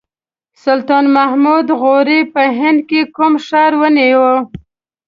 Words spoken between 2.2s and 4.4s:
په هند کې کوم ښار ونیو.